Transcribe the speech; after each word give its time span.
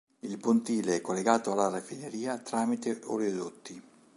Il 0.21 0.39
pontile 0.39 0.95
è 0.95 1.01
collegato 1.01 1.51
alla 1.51 1.69
raffineria 1.69 2.35
tramite 2.39 3.01
oleodotti. 3.03 3.81